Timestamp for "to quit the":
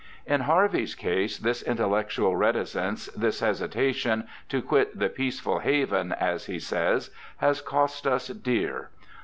4.49-5.09